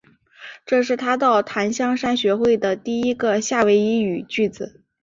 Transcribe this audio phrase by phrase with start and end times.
[0.65, 4.81] 这是他到檀香山学会的第一个夏威夷语句子。